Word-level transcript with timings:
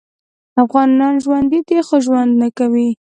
افغانان 0.63 1.13
ژوندي 1.23 1.59
دې 1.67 1.79
خو 1.87 1.95
ژوند 2.05 2.31
نکوي 2.41 2.89